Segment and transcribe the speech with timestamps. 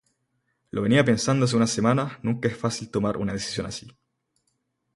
[0.71, 3.87] Lo venía pensando hace unas semanas, nunca es fácil tomar una decisión así.